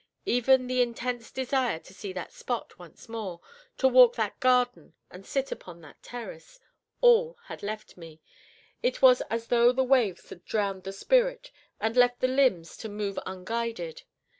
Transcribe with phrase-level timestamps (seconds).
[0.25, 3.39] Even the intense desire to see that spot once more,
[3.77, 6.59] to walk that garden and sit upon that terrace,
[7.01, 8.19] all had left me;
[8.81, 12.89] it was as though the waves had drowned the spirit, and left the limbs to
[12.89, 14.01] move unguided.